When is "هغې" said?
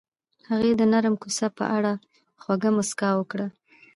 0.49-0.71